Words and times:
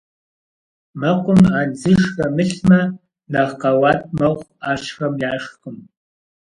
Мэкъум 0.99 1.41
андзыш 1.59 2.01
хэмылъмэ 2.13 2.81
нэхъ 3.31 3.55
къэуат 3.61 4.01
мэхъу, 4.17 4.47
ӏэщхэм 4.61 5.13
яшхкъым. 5.31 5.77